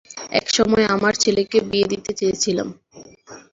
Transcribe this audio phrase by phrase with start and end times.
[0.31, 2.67] একসময় আমার ছেলেকে বিয়ে দিতে চেয়েছিলাম।